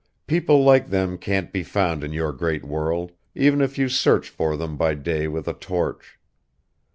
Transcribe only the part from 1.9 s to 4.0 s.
in your great world even if you